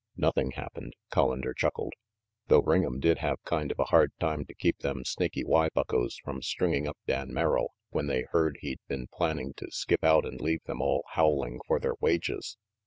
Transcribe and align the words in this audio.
"Nothing 0.17 0.53
happened," 0.53 0.95
Collander 1.11 1.55
chuckled, 1.55 1.93
"though 2.47 2.63
Ring 2.63 2.83
'em 2.83 2.99
did 2.99 3.19
have 3.19 3.39
kind 3.43 3.71
of 3.71 3.77
a 3.77 3.83
hard 3.83 4.11
time 4.19 4.45
to 4.45 4.55
keep 4.55 4.79
them 4.79 5.05
Snaky 5.05 5.43
Y 5.45 5.69
buckos 5.75 6.17
from 6.23 6.41
stringing 6.41 6.87
up 6.87 6.97
Dan 7.05 7.31
Merrill, 7.31 7.75
when 7.91 8.07
they 8.07 8.23
heard 8.31 8.57
he'd 8.61 8.79
been 8.87 9.05
planning 9.13 9.53
to 9.57 9.69
skip 9.69 10.03
out 10.03 10.25
and 10.25 10.41
leave 10.41 10.63
them 10.63 10.81
all 10.81 11.03
howling 11.11 11.59
for 11.67 11.79
their 11.79 11.93
wages. 12.01 12.57